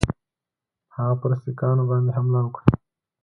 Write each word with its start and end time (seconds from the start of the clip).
هغه 0.95 1.13
پر 1.21 1.31
سیکهانو 1.43 1.83
باندي 1.89 2.11
حمله 2.17 2.39
وکړي. 2.43 2.65